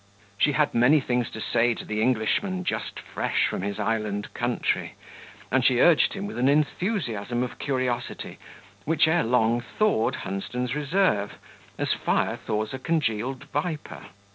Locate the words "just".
2.63-2.99